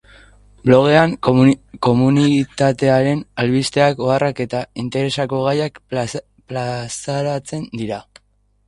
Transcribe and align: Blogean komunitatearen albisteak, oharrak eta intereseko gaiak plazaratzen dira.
Blogean 0.69 1.11
komunitatearen 1.87 3.21
albisteak, 3.45 4.03
oharrak 4.07 4.43
eta 4.49 4.63
intereseko 4.87 5.45
gaiak 5.51 5.81
plazaratzen 5.93 7.75
dira. 7.83 8.05